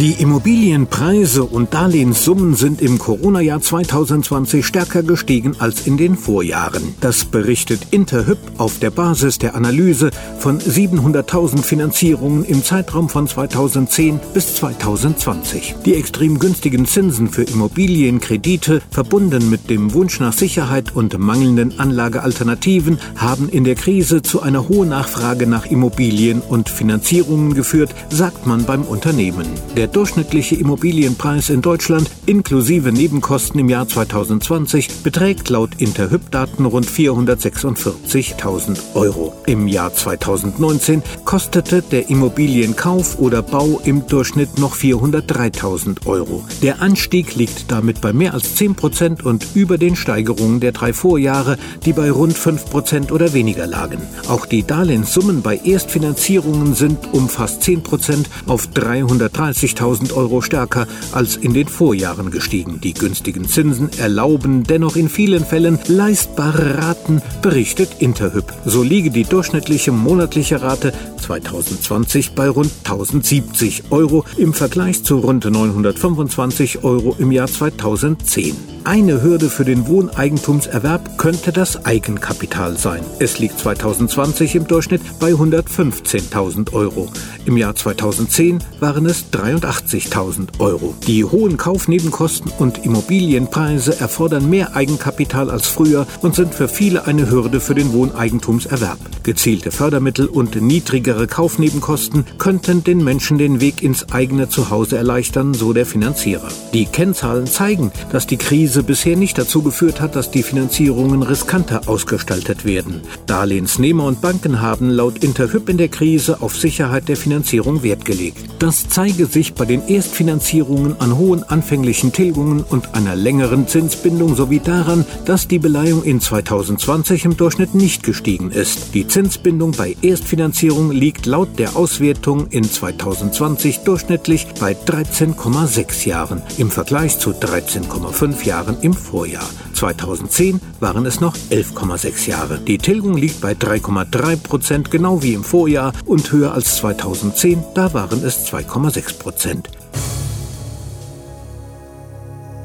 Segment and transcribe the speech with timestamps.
[0.00, 6.94] Die Immobilienpreise und Darlehenssummen sind im Corona-Jahr 2020 stärker gestiegen als in den Vorjahren.
[7.02, 14.18] Das berichtet Interhyp auf der Basis der Analyse von 700.000 Finanzierungen im Zeitraum von 2010
[14.32, 15.74] bis 2020.
[15.84, 22.98] Die extrem günstigen Zinsen für Immobilienkredite, verbunden mit dem Wunsch nach Sicherheit und mangelnden Anlagealternativen,
[23.16, 28.64] haben in der Krise zu einer hohen Nachfrage nach Immobilien und Finanzierungen geführt, sagt man
[28.64, 29.46] beim Unternehmen.
[29.76, 36.86] Der der durchschnittliche Immobilienpreis in Deutschland inklusive Nebenkosten im Jahr 2020 beträgt laut Interhyp-Daten rund
[36.86, 39.34] 446.000 Euro.
[39.44, 46.44] Im Jahr 2019 kostete der Immobilienkauf oder Bau im Durchschnitt noch 403.000 Euro.
[46.62, 50.92] Der Anstieg liegt damit bei mehr als 10 Prozent und über den Steigerungen der drei
[50.92, 54.00] Vorjahre, die bei rund 5 Prozent oder weniger lagen.
[54.28, 60.86] Auch die Darlehenssummen bei Erstfinanzierungen sind um fast 10 Prozent auf 330 50.000 Euro stärker
[61.12, 62.80] als in den Vorjahren gestiegen.
[62.80, 68.52] Die günstigen Zinsen erlauben dennoch in vielen Fällen leistbare Raten, berichtet Interhyp.
[68.64, 75.44] So liege die durchschnittliche monatliche Rate 2020 bei rund 1070 Euro im Vergleich zu rund
[75.44, 78.71] 925 Euro im Jahr 2010.
[78.84, 83.04] Eine Hürde für den Wohneigentumserwerb könnte das Eigenkapital sein.
[83.20, 87.08] Es liegt 2020 im Durchschnitt bei 115.000 Euro.
[87.44, 90.96] Im Jahr 2010 waren es 83.000 Euro.
[91.06, 97.30] Die hohen Kaufnebenkosten und Immobilienpreise erfordern mehr Eigenkapital als früher und sind für viele eine
[97.30, 98.98] Hürde für den Wohneigentumserwerb.
[99.22, 105.72] Gezielte Fördermittel und niedrigere Kaufnebenkosten könnten den Menschen den Weg ins eigene Zuhause erleichtern, so
[105.72, 106.48] der Finanzierer.
[106.74, 111.22] Die Kennzahlen zeigen, dass die Krise Krise bisher nicht dazu geführt hat, dass die Finanzierungen
[111.22, 113.02] riskanter ausgestaltet werden.
[113.26, 118.38] Darlehensnehmer und Banken haben laut Interhyp in der Krise auf Sicherheit der Finanzierung Wert gelegt.
[118.60, 124.60] Das zeige sich bei den Erstfinanzierungen an hohen anfänglichen Tilgungen und einer längeren Zinsbindung sowie
[124.60, 128.94] daran, dass die Beleihung in 2020 im Durchschnitt nicht gestiegen ist.
[128.94, 136.70] Die Zinsbindung bei Erstfinanzierung liegt laut der Auswertung in 2020 durchschnittlich bei 13,6 Jahren im
[136.70, 139.48] Vergleich zu 13,5 Jahren Jahren im Vorjahr.
[139.74, 142.58] 2010 waren es noch 11,6 Jahre.
[142.60, 147.92] Die Tilgung liegt bei 3,3 Prozent, genau wie im Vorjahr, und höher als 2010, da
[147.92, 149.68] waren es 2,6 Prozent.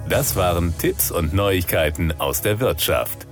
[0.07, 3.26] Das waren Tipps und Neuigkeiten aus der Wirtschaft.